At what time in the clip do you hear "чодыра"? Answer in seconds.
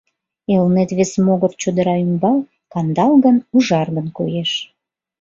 1.61-1.95